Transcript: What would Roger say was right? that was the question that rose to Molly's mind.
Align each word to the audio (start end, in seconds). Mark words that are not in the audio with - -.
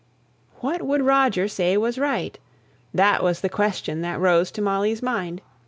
What 0.61 0.81
would 0.81 1.03
Roger 1.03 1.47
say 1.47 1.77
was 1.77 1.99
right? 1.99 2.39
that 2.91 3.21
was 3.21 3.41
the 3.41 3.49
question 3.49 4.01
that 4.01 4.19
rose 4.19 4.49
to 4.53 4.59
Molly's 4.63 5.03
mind. 5.03 5.41